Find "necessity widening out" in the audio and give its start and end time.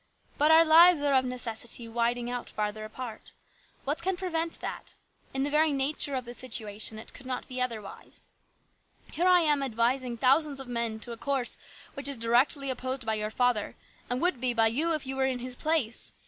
1.25-2.49